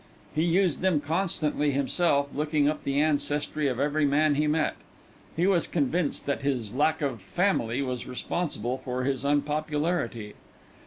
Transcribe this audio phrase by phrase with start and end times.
[0.33, 4.73] He used them constantly himself, looking up the ancestry of every man he met.
[5.35, 10.33] He was convinced that his lack of "family" was responsible for his unpopularity.